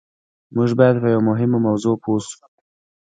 [0.55, 2.39] موږ بايد په يوه مهمه موضوع پوه شو.